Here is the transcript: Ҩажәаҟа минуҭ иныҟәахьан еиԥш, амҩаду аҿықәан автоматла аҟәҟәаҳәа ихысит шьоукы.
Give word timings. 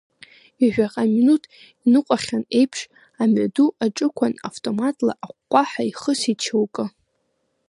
Ҩажәаҟа 0.59 1.03
минуҭ 1.11 1.43
иныҟәахьан 1.85 2.43
еиԥш, 2.59 2.79
амҩаду 3.21 3.69
аҿықәан 3.85 4.33
автоматла 4.47 5.13
аҟәҟәаҳәа 5.25 5.83
ихысит 5.89 6.39
шьоукы. 6.45 6.85